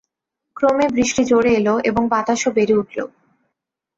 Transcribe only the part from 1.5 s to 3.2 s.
এল এবং বাতাসও বেড়ে উঠল।